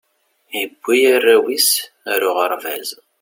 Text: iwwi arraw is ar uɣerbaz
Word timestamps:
iwwi 0.61 0.97
arraw 1.15 1.43
is 1.57 1.69
ar 2.11 2.21
uɣerbaz 2.29 2.89